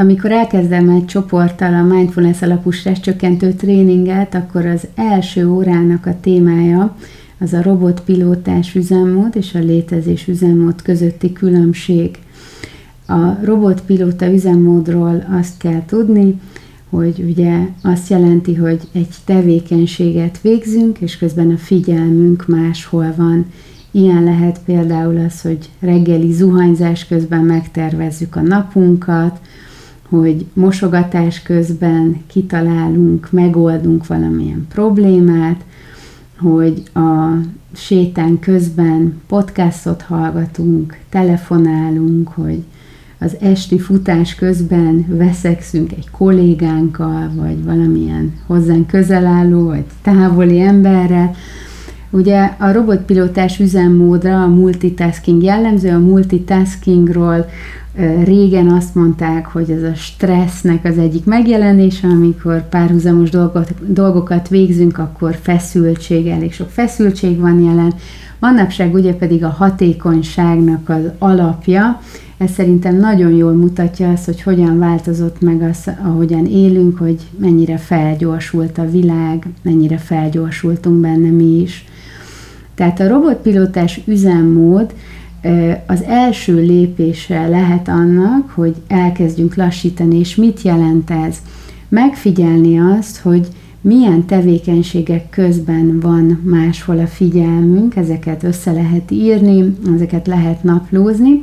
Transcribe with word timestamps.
amikor 0.00 0.32
elkezdem 0.32 0.88
egy 0.88 1.04
csoporttal 1.04 1.74
a 1.74 1.82
mindfulness 1.82 2.42
alapú 2.42 2.70
csökkentő 3.02 3.52
tréninget, 3.52 4.34
akkor 4.34 4.66
az 4.66 4.86
első 4.94 5.48
órának 5.48 6.06
a 6.06 6.20
témája 6.20 6.96
az 7.38 7.52
a 7.52 7.62
robotpilótás 7.62 8.74
üzemmód 8.74 9.36
és 9.36 9.54
a 9.54 9.58
létezés 9.58 10.28
üzemmód 10.28 10.82
közötti 10.82 11.32
különbség. 11.32 12.18
A 13.06 13.44
robotpilóta 13.44 14.32
üzemmódról 14.32 15.24
azt 15.38 15.56
kell 15.58 15.82
tudni, 15.86 16.40
hogy 16.88 17.24
ugye 17.28 17.58
azt 17.82 18.08
jelenti, 18.08 18.54
hogy 18.54 18.80
egy 18.92 19.14
tevékenységet 19.24 20.40
végzünk, 20.40 20.98
és 20.98 21.18
közben 21.18 21.50
a 21.50 21.56
figyelmünk 21.56 22.46
máshol 22.46 23.14
van. 23.16 23.46
Ilyen 23.90 24.24
lehet 24.24 24.60
például 24.64 25.24
az, 25.26 25.40
hogy 25.40 25.70
reggeli 25.80 26.32
zuhanyzás 26.32 27.06
közben 27.06 27.44
megtervezzük 27.44 28.36
a 28.36 28.40
napunkat, 28.40 29.40
hogy 30.10 30.46
mosogatás 30.52 31.42
közben 31.42 32.22
kitalálunk, 32.26 33.28
megoldunk 33.30 34.06
valamilyen 34.06 34.66
problémát, 34.68 35.64
hogy 36.38 36.82
a 36.94 37.30
sétán 37.74 38.38
közben 38.38 39.20
podcastot 39.28 40.02
hallgatunk, 40.02 40.96
telefonálunk, 41.08 42.28
hogy 42.28 42.62
az 43.18 43.36
esti 43.40 43.78
futás 43.78 44.34
közben 44.34 45.04
veszekszünk 45.08 45.92
egy 45.92 46.10
kollégánkkal, 46.10 47.30
vagy 47.34 47.64
valamilyen 47.64 48.32
hozzánk 48.46 48.86
közel 48.86 49.26
álló, 49.26 49.66
vagy 49.66 49.84
távoli 50.02 50.60
emberrel. 50.60 51.34
Ugye 52.10 52.54
a 52.58 52.72
robotpilótás 52.72 53.58
üzemmódra 53.58 54.42
a 54.42 54.48
multitasking 54.48 55.42
jellemző, 55.42 55.90
a 55.90 55.98
multitaskingról 55.98 57.46
régen 58.24 58.68
azt 58.68 58.94
mondták, 58.94 59.46
hogy 59.46 59.70
ez 59.70 59.82
a 59.82 59.94
stressznek 59.94 60.84
az 60.84 60.98
egyik 60.98 61.24
megjelenése, 61.24 62.08
amikor 62.08 62.68
párhuzamos 62.68 63.30
dolgot, 63.30 63.92
dolgokat 63.92 64.48
végzünk, 64.48 64.98
akkor 64.98 65.38
feszültség, 65.42 66.26
elég 66.26 66.52
sok 66.52 66.68
feszültség 66.68 67.38
van 67.38 67.60
jelen. 67.60 67.94
Manapság 68.38 68.94
ugye 68.94 69.14
pedig 69.14 69.44
a 69.44 69.48
hatékonyságnak 69.48 70.88
az 70.88 71.10
alapja, 71.18 72.00
ez 72.40 72.50
szerintem 72.50 72.96
nagyon 72.96 73.32
jól 73.32 73.52
mutatja 73.52 74.10
azt, 74.10 74.24
hogy 74.24 74.42
hogyan 74.42 74.78
változott 74.78 75.40
meg 75.40 75.62
az, 75.62 75.90
ahogyan 76.04 76.46
élünk, 76.46 76.98
hogy 76.98 77.20
mennyire 77.38 77.76
felgyorsult 77.76 78.78
a 78.78 78.90
világ, 78.90 79.46
mennyire 79.62 79.96
felgyorsultunk 79.96 81.00
benne 81.00 81.30
mi 81.30 81.60
is. 81.60 81.84
Tehát 82.74 83.00
a 83.00 83.08
robotpilótás 83.08 84.00
üzemmód 84.06 84.94
az 85.86 86.02
első 86.02 86.54
lépése 86.54 87.48
lehet 87.48 87.88
annak, 87.88 88.50
hogy 88.50 88.74
elkezdjünk 88.88 89.54
lassítani, 89.54 90.18
és 90.18 90.34
mit 90.34 90.62
jelent 90.62 91.10
ez? 91.10 91.36
Megfigyelni 91.88 92.80
azt, 92.80 93.18
hogy 93.18 93.48
milyen 93.80 94.26
tevékenységek 94.26 95.30
közben 95.30 96.00
van 96.00 96.40
máshol 96.44 96.98
a 96.98 97.06
figyelmünk, 97.06 97.96
ezeket 97.96 98.42
össze 98.42 98.72
lehet 98.72 99.10
írni, 99.10 99.76
ezeket 99.94 100.26
lehet 100.26 100.62
naplózni, 100.62 101.40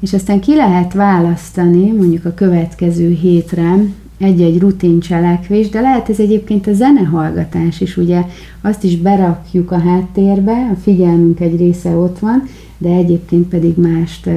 és 0.00 0.12
aztán 0.12 0.40
ki 0.40 0.54
lehet 0.54 0.92
választani 0.92 1.90
mondjuk 1.90 2.24
a 2.24 2.34
következő 2.34 3.10
hétre 3.10 3.74
egy-egy 4.22 4.58
rutin 4.58 5.00
cselekvés, 5.00 5.68
de 5.68 5.80
lehet 5.80 6.08
ez 6.08 6.18
egyébként 6.18 6.66
a 6.66 6.72
zenehallgatás 6.72 7.80
is, 7.80 7.96
ugye? 7.96 8.22
Azt 8.60 8.84
is 8.84 8.96
berakjuk 8.96 9.70
a 9.70 9.78
háttérbe, 9.78 10.52
a 10.52 10.76
figyelmünk 10.82 11.40
egy 11.40 11.56
része 11.56 11.90
ott 11.90 12.18
van, 12.18 12.42
de 12.78 12.88
egyébként 12.88 13.48
pedig 13.48 13.76
mást 13.76 14.28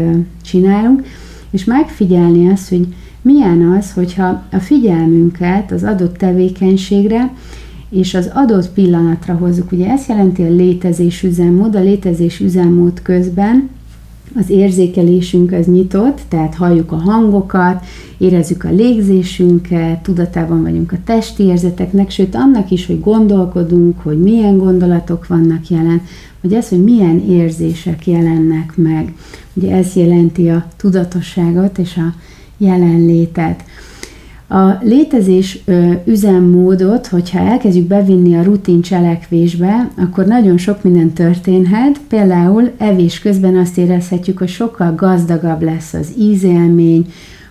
csinálunk, 0.44 1.04
és 1.50 1.64
megfigyelni 1.64 2.50
azt, 2.50 2.70
hogy 2.70 2.88
milyen 3.22 3.62
az, 3.62 3.92
hogyha 3.92 4.44
a 4.52 4.58
figyelmünket 4.60 5.72
az 5.72 5.84
adott 5.84 6.18
tevékenységre 6.18 7.34
és 7.90 8.14
az 8.14 8.32
adott 8.34 8.70
pillanatra 8.74 9.34
hozzuk. 9.34 9.72
Ugye 9.72 9.90
ez 9.90 10.06
jelenti 10.08 10.44
a 10.44 10.50
létezés 10.50 11.24
üzemmód, 11.24 11.76
a 11.76 11.80
létezés 11.80 12.40
üzemmód 12.40 13.02
közben 13.02 13.70
az 14.36 14.50
érzékelésünk 14.50 15.52
az 15.52 15.66
nyitott, 15.66 16.22
tehát 16.28 16.56
halljuk 16.56 16.92
a 16.92 16.96
hangokat, 16.96 17.86
érezzük 18.18 18.64
a 18.64 18.72
légzésünket, 18.72 20.04
tudatában 20.04 20.62
vagyunk 20.62 20.92
a 20.92 20.98
testi 21.06 21.44
érzeteknek, 21.44 22.10
sőt 22.10 22.36
annak 22.36 22.72
is, 22.72 22.86
hogy 22.86 23.00
gondolkodunk, 23.00 24.00
hogy 24.00 24.22
milyen 24.22 24.58
gondolatok 24.58 25.28
vannak 25.28 25.70
jelen, 25.70 26.02
vagy 26.42 26.54
ez, 26.54 26.70
hogy 26.70 26.84
milyen 26.84 27.30
érzések 27.30 28.08
jelennek 28.08 28.74
meg. 28.76 29.14
Ugye 29.54 29.76
ez 29.76 29.96
jelenti 29.96 30.50
a 30.50 30.68
tudatosságot 30.78 31.78
és 31.78 31.98
a 31.98 32.14
jelenlétet. 32.58 33.64
A 34.48 34.78
létezés 34.82 35.60
ö, 35.66 35.92
üzemmódot, 36.06 37.08
hogyha 37.08 37.40
elkezdjük 37.40 37.88
bevinni 37.88 38.36
a 38.36 38.44
rutin 38.44 38.82
cselekvésbe, 38.82 39.92
akkor 39.98 40.26
nagyon 40.26 40.58
sok 40.58 40.84
minden 40.84 41.14
történhet. 41.14 42.00
Például 42.10 42.72
evés 42.78 43.20
közben 43.20 43.58
azt 43.58 43.78
érezhetjük, 43.78 44.38
hogy 44.38 44.48
sokkal 44.48 44.96
gazdagabb 44.96 45.62
lesz 45.62 45.94
az 45.94 46.14
ízélmény, 46.18 47.06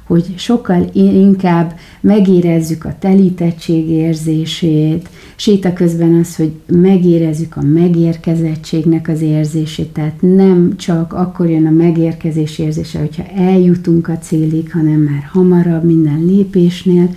hogy 0.07 0.35
sokkal 0.37 0.91
inkább 0.93 1.75
megérezzük 2.01 2.85
a 2.85 2.97
telítettség 2.99 3.89
érzését, 3.89 5.09
séta 5.37 5.73
közben 5.73 6.15
az, 6.15 6.37
hogy 6.37 6.53
megérezzük 6.67 7.57
a 7.57 7.63
megérkezettségnek 7.63 9.09
az 9.09 9.21
érzését, 9.21 9.89
tehát 9.89 10.17
nem 10.21 10.77
csak 10.77 11.13
akkor 11.13 11.51
jön 11.51 11.67
a 11.67 11.71
megérkezés 11.71 12.59
érzése, 12.59 12.99
hogyha 12.99 13.25
eljutunk 13.37 14.09
a 14.09 14.19
célig, 14.19 14.73
hanem 14.73 15.01
már 15.01 15.29
hamarabb 15.33 15.85
minden 15.85 16.25
lépésnél, 16.25 17.09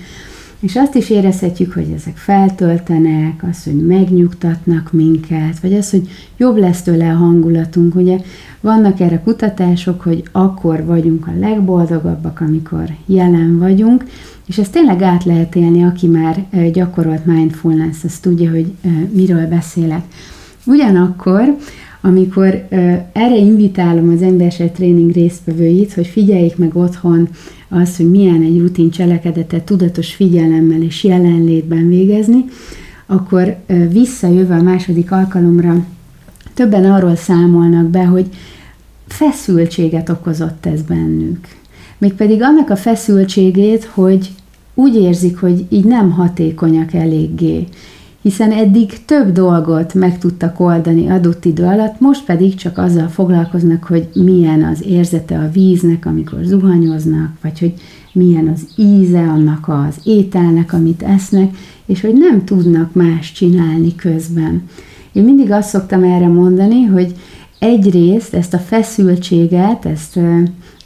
és 0.60 0.76
azt 0.76 0.96
is 0.96 1.10
érezhetjük, 1.10 1.74
hogy 1.74 1.88
ezek 1.96 2.18
feltöltenek, 2.18 3.44
az, 3.50 3.64
hogy 3.64 3.86
megnyugtatnak 3.86 4.92
minket, 4.92 5.60
vagy 5.62 5.74
az, 5.74 5.90
hogy 5.90 6.10
jobb 6.38 6.58
lesz 6.58 6.82
tőle 6.82 7.10
a 7.10 7.16
hangulatunk. 7.16 7.96
Ugye 7.96 8.18
vannak 8.62 9.00
erre 9.00 9.22
kutatások, 9.24 10.02
hogy 10.02 10.24
akkor 10.32 10.86
vagyunk 10.86 11.28
a 11.28 11.40
legboldogabbak, 11.40 12.40
amikor 12.40 12.90
jelen 13.06 13.58
vagyunk, 13.60 14.04
és 14.46 14.58
ezt 14.58 14.72
tényleg 14.72 15.02
át 15.02 15.24
lehet 15.24 15.56
élni, 15.56 15.84
aki 15.84 16.08
már 16.08 16.46
gyakorolt 16.74 17.26
mindfulness, 17.26 18.04
azt 18.04 18.22
tudja, 18.22 18.50
hogy 18.50 18.72
miről 19.12 19.48
beszélek. 19.48 20.04
Ugyanakkor, 20.66 21.56
amikor 22.02 22.68
erre 23.12 23.38
invitálom 23.38 24.10
az 24.10 24.22
emberség 24.22 24.72
tréning 24.72 25.12
résztvevőit, 25.12 25.94
hogy 25.94 26.08
figyeljék 26.08 26.58
meg 26.58 26.76
otthon 26.76 27.30
az, 27.70 27.98
hogy 27.98 28.10
milyen 28.10 28.42
egy 28.42 28.60
rutin 28.60 28.90
cselekedetet 28.90 29.64
tudatos 29.64 30.14
figyelemmel 30.14 30.82
és 30.82 31.04
jelenlétben 31.04 31.88
végezni, 31.88 32.46
akkor 33.06 33.56
visszajövő 33.92 34.54
a 34.54 34.62
második 34.62 35.12
alkalomra 35.12 35.86
többen 36.54 36.86
arról 36.92 37.16
számolnak 37.16 37.86
be, 37.86 38.06
hogy 38.06 38.26
feszültséget 39.08 40.10
okozott 40.10 40.66
ez 40.66 40.82
bennük. 40.82 41.48
Mégpedig 41.98 42.42
annak 42.42 42.70
a 42.70 42.76
feszültségét, 42.76 43.84
hogy 43.84 44.30
úgy 44.74 44.96
érzik, 44.96 45.38
hogy 45.38 45.66
így 45.70 45.86
nem 45.86 46.12
hatékonyak 46.12 46.94
eléggé, 46.94 47.68
hiszen 48.28 48.52
eddig 48.52 49.06
több 49.06 49.32
dolgot 49.32 49.94
meg 49.94 50.18
tudtak 50.18 50.60
oldani 50.60 51.10
adott 51.10 51.46
idő 51.46 51.64
alatt, 51.64 52.00
most 52.00 52.26
pedig 52.26 52.56
csak 52.56 52.78
azzal 52.78 53.08
foglalkoznak, 53.08 53.84
hogy 53.84 54.10
milyen 54.14 54.64
az 54.64 54.84
érzete 54.86 55.38
a 55.40 55.50
víznek, 55.54 56.06
amikor 56.06 56.40
zuhanyoznak, 56.44 57.32
vagy 57.42 57.60
hogy 57.60 57.74
milyen 58.14 58.48
az 58.48 58.68
íze 58.76 59.20
annak 59.20 59.68
az 59.68 59.96
ételnek, 60.04 60.74
amit 60.74 61.04
esznek, 61.04 61.58
és 61.86 62.02
hogy 62.02 62.14
nem 62.14 62.46
tudnak 62.46 62.94
más 62.94 63.32
csinálni 63.32 63.96
közben. 63.96 64.64
Én 65.12 65.24
mindig 65.24 65.52
azt 65.52 65.70
szoktam 65.70 66.04
erre 66.04 66.28
mondani, 66.28 66.84
hogy 66.84 67.16
egyrészt 67.60 68.34
ezt 68.34 68.54
a 68.54 68.60
feszültséget, 68.60 69.86
ezt 69.86 70.20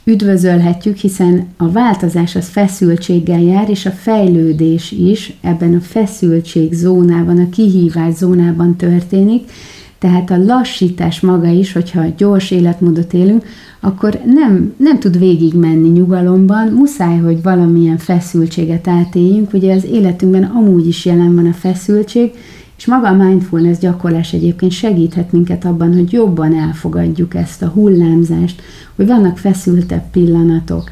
üdvözölhetjük, 0.04 0.96
hiszen 0.96 1.46
a 1.56 1.70
változás 1.70 2.36
az 2.36 2.48
feszültséggel 2.48 3.40
jár, 3.40 3.70
és 3.70 3.86
a 3.86 3.90
fejlődés 3.90 4.90
is 4.90 5.32
ebben 5.40 5.74
a 5.74 5.80
feszültség 5.80 6.72
zónában, 6.72 7.38
a 7.38 7.48
kihívás 7.48 8.14
zónában 8.14 8.76
történik, 8.76 9.50
tehát 9.98 10.30
a 10.30 10.44
lassítás 10.44 11.20
maga 11.20 11.48
is, 11.48 11.72
hogyha 11.72 12.14
gyors 12.16 12.50
életmódot 12.50 13.12
élünk, 13.12 13.44
akkor 13.80 14.20
nem, 14.26 14.74
nem 14.76 14.98
tud 14.98 15.18
végigmenni 15.18 15.88
nyugalomban, 15.88 16.68
muszáj, 16.68 17.18
hogy 17.18 17.42
valamilyen 17.42 17.98
feszültséget 17.98 18.88
átéljünk. 18.88 19.52
Ugye 19.52 19.74
az 19.74 19.84
életünkben 19.84 20.42
amúgy 20.44 20.86
is 20.86 21.04
jelen 21.04 21.34
van 21.34 21.46
a 21.46 21.52
feszültség, 21.52 22.32
és 22.82 22.88
maga 22.88 23.08
a 23.08 23.12
mindfulness 23.12 23.78
gyakorlás 23.78 24.32
egyébként 24.32 24.72
segíthet 24.72 25.32
minket 25.32 25.64
abban, 25.64 25.94
hogy 25.94 26.12
jobban 26.12 26.54
elfogadjuk 26.54 27.34
ezt 27.34 27.62
a 27.62 27.66
hullámzást, 27.66 28.62
hogy 28.96 29.06
vannak 29.06 29.38
feszültebb 29.38 30.10
pillanatok. 30.10 30.90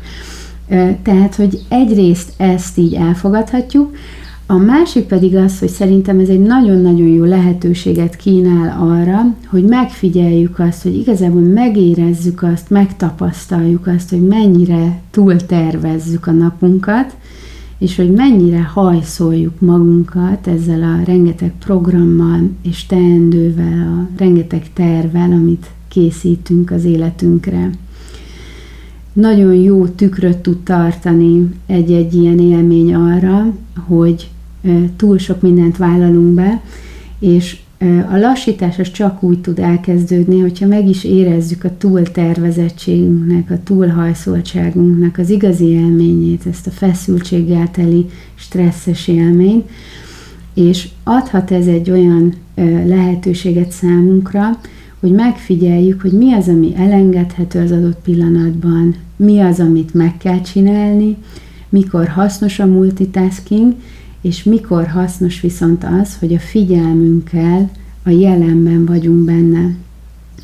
Tehát, 1.02 1.34
hogy 1.34 1.60
egyrészt 1.68 2.32
ezt 2.36 2.78
így 2.78 2.94
elfogadhatjuk, 2.94 3.96
a 4.46 4.56
másik 4.56 5.04
pedig 5.04 5.36
az, 5.36 5.58
hogy 5.58 5.68
szerintem 5.68 6.18
ez 6.18 6.28
egy 6.28 6.40
nagyon-nagyon 6.40 7.08
jó 7.08 7.24
lehetőséget 7.24 8.16
kínál 8.16 8.76
arra, 8.80 9.34
hogy 9.46 9.64
megfigyeljük 9.64 10.58
azt, 10.58 10.82
hogy 10.82 10.96
igazából 10.96 11.40
megérezzük 11.40 12.42
azt, 12.42 12.70
megtapasztaljuk 12.70 13.86
azt, 13.86 14.10
hogy 14.10 14.26
mennyire 14.26 15.00
túltervezzük 15.10 16.26
a 16.26 16.32
napunkat, 16.32 17.16
és 17.80 17.96
hogy 17.96 18.10
mennyire 18.10 18.62
hajszoljuk 18.62 19.60
magunkat 19.60 20.46
ezzel 20.46 20.82
a 20.82 21.04
rengeteg 21.04 21.52
programmal 21.58 22.50
és 22.62 22.86
teendővel, 22.86 23.98
a 23.98 24.08
rengeteg 24.18 24.72
tervel, 24.72 25.32
amit 25.32 25.70
készítünk 25.88 26.70
az 26.70 26.84
életünkre. 26.84 27.70
Nagyon 29.12 29.54
jó 29.54 29.86
tükröt 29.86 30.36
tud 30.36 30.58
tartani 30.58 31.48
egy-egy 31.66 32.14
ilyen 32.14 32.38
élmény 32.38 32.94
arra, 32.94 33.52
hogy 33.86 34.30
túl 34.96 35.18
sok 35.18 35.40
mindent 35.40 35.76
vállalunk 35.76 36.34
be, 36.34 36.62
és 37.18 37.60
a 38.10 38.16
lassítás 38.16 38.78
az 38.78 38.90
csak 38.90 39.22
úgy 39.22 39.40
tud 39.40 39.58
elkezdődni, 39.58 40.40
hogyha 40.40 40.66
meg 40.66 40.88
is 40.88 41.04
érezzük 41.04 41.64
a 41.64 41.76
túltervezettségünknek, 41.78 43.50
a 43.50 43.62
túlhajszoltságunknak 43.64 45.18
az 45.18 45.30
igazi 45.30 45.64
élményét, 45.64 46.46
ezt 46.46 46.66
a 46.66 46.70
feszültséggel 46.70 47.70
teli 47.70 48.06
stresszes 48.34 49.08
élményt, 49.08 49.68
és 50.54 50.88
adhat 51.04 51.50
ez 51.50 51.66
egy 51.66 51.90
olyan 51.90 52.34
lehetőséget 52.86 53.70
számunkra, 53.70 54.58
hogy 55.00 55.12
megfigyeljük, 55.12 56.00
hogy 56.00 56.12
mi 56.12 56.32
az, 56.32 56.48
ami 56.48 56.72
elengedhető 56.76 57.60
az 57.60 57.70
adott 57.70 58.00
pillanatban, 58.02 58.94
mi 59.16 59.40
az, 59.40 59.60
amit 59.60 59.94
meg 59.94 60.16
kell 60.16 60.40
csinálni, 60.40 61.16
mikor 61.68 62.08
hasznos 62.08 62.58
a 62.58 62.66
multitasking, 62.66 63.74
és 64.20 64.42
mikor 64.42 64.86
hasznos 64.86 65.40
viszont 65.40 65.84
az, 66.00 66.16
hogy 66.18 66.34
a 66.34 66.38
figyelmünkkel 66.38 67.70
a 68.02 68.10
jelenben 68.10 68.84
vagyunk 68.84 69.24
benne. 69.24 69.74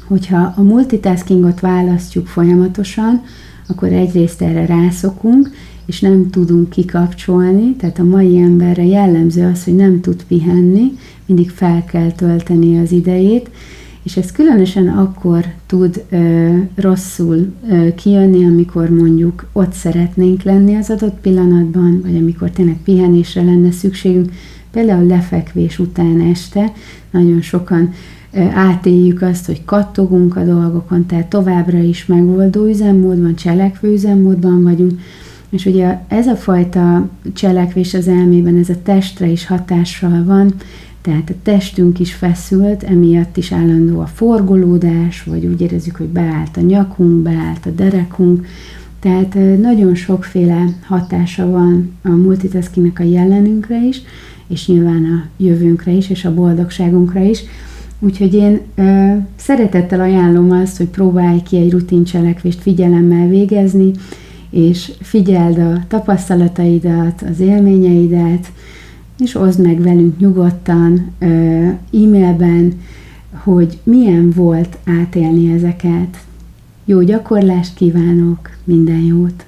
Hogyha 0.06 0.54
a 0.56 0.62
multitaskingot 0.62 1.60
választjuk 1.60 2.26
folyamatosan, 2.26 3.22
akkor 3.66 3.92
egyrészt 3.92 4.42
erre 4.42 4.66
rászokunk, 4.66 5.50
és 5.86 6.00
nem 6.00 6.30
tudunk 6.30 6.70
kikapcsolni, 6.70 7.74
tehát 7.74 7.98
a 7.98 8.04
mai 8.04 8.38
emberre 8.38 8.84
jellemző 8.84 9.46
az, 9.46 9.64
hogy 9.64 9.74
nem 9.74 10.00
tud 10.00 10.24
pihenni, 10.28 10.92
mindig 11.26 11.50
fel 11.50 11.84
kell 11.84 12.12
tölteni 12.12 12.78
az 12.78 12.92
idejét, 12.92 13.50
és 14.06 14.16
ez 14.16 14.32
különösen 14.32 14.88
akkor 14.88 15.44
tud 15.66 16.04
ö, 16.10 16.56
rosszul 16.74 17.52
ö, 17.70 17.94
kijönni, 17.94 18.44
amikor 18.44 18.90
mondjuk 18.90 19.46
ott 19.52 19.72
szeretnénk 19.72 20.42
lenni 20.42 20.76
az 20.76 20.90
adott 20.90 21.20
pillanatban, 21.20 22.00
vagy 22.04 22.16
amikor 22.16 22.50
tényleg 22.50 22.76
pihenésre 22.84 23.42
lenne 23.42 23.70
szükségünk, 23.70 24.32
például 24.70 25.06
lefekvés 25.06 25.78
után 25.78 26.20
este, 26.20 26.72
nagyon 27.10 27.40
sokan 27.40 27.92
ö, 28.32 28.40
átéljük 28.40 29.22
azt, 29.22 29.46
hogy 29.46 29.64
kattogunk 29.64 30.36
a 30.36 30.44
dolgokon, 30.44 31.06
tehát 31.06 31.26
továbbra 31.26 31.78
is 31.78 32.06
megoldó 32.06 32.64
üzemmódban, 32.64 33.34
cselekvő 33.34 33.92
üzemmódban 33.92 34.62
vagyunk, 34.62 35.00
és 35.48 35.66
ugye 35.66 35.98
ez 36.08 36.26
a 36.26 36.36
fajta 36.36 37.08
cselekvés 37.34 37.94
az 37.94 38.08
elmében, 38.08 38.56
ez 38.56 38.68
a 38.68 38.82
testre 38.82 39.26
is 39.26 39.46
hatással 39.46 40.24
van, 40.24 40.54
tehát 41.06 41.30
a 41.30 41.34
testünk 41.42 41.98
is 42.00 42.14
feszült, 42.14 42.82
emiatt 42.82 43.36
is 43.36 43.52
állandó 43.52 44.00
a 44.00 44.06
forgolódás, 44.06 45.22
vagy 45.22 45.46
úgy 45.46 45.60
érezzük, 45.60 45.96
hogy 45.96 46.06
beállt 46.06 46.56
a 46.56 46.60
nyakunk, 46.60 47.22
beállt 47.22 47.66
a 47.66 47.70
derekunk, 47.70 48.46
tehát 49.00 49.34
nagyon 49.60 49.94
sokféle 49.94 50.64
hatása 50.86 51.50
van 51.50 51.92
a 52.02 52.08
multitaskingnek 52.08 52.98
a 52.98 53.02
jelenünkre 53.02 53.86
is, 53.86 54.02
és 54.48 54.66
nyilván 54.66 55.04
a 55.04 55.42
jövőnkre 55.42 55.90
is, 55.90 56.10
és 56.10 56.24
a 56.24 56.34
boldogságunkra 56.34 57.20
is. 57.20 57.42
Úgyhogy 57.98 58.34
én 58.34 58.60
ö, 58.74 59.12
szeretettel 59.36 60.00
ajánlom 60.00 60.50
azt, 60.50 60.76
hogy 60.76 60.88
próbálj 60.88 61.42
ki 61.42 61.56
egy 61.56 61.70
rutincselekvést 61.70 62.60
figyelemmel 62.60 63.28
végezni, 63.28 63.90
és 64.50 64.92
figyeld 65.00 65.58
a 65.58 65.82
tapasztalataidat, 65.88 67.24
az 67.30 67.40
élményeidet, 67.40 68.52
és 69.18 69.34
oszd 69.34 69.60
meg 69.62 69.80
velünk 69.80 70.18
nyugodtan 70.18 71.10
e-mailben, 71.92 72.80
hogy 73.30 73.78
milyen 73.82 74.30
volt 74.30 74.78
átélni 74.84 75.52
ezeket. 75.52 76.24
Jó 76.84 77.02
gyakorlást 77.02 77.74
kívánok, 77.74 78.50
minden 78.64 79.00
jót! 79.00 79.44